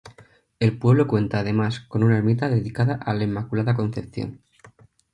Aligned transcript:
El 0.59 0.79
pueblo 0.79 1.05
cuenta 1.05 1.37
además 1.37 1.79
con 1.81 2.01
una 2.03 2.17
ermita 2.17 2.49
dedicada 2.49 2.95
a 2.95 3.13
la 3.13 3.23
Inmaculada 3.25 3.75
Concepción. 3.75 4.41